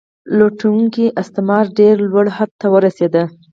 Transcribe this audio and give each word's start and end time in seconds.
لوټونکی 0.37 1.05
استثمار 1.21 1.65
ډیر 1.79 1.95
لوړ 2.09 2.25
حد 2.37 2.49
ته 2.59 2.67
ورسید. 2.75 3.15